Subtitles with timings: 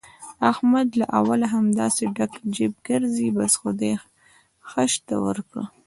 [0.51, 3.93] احمد له اوله همداسې ډک جېب ګرځي، بس خدای
[4.69, 5.63] ښه شته ورکړي.